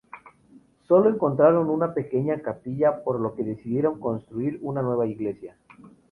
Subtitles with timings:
[0.87, 5.55] Sólo encontraron una pequeña capilla por lo que decidieron construir una nueva iglesia.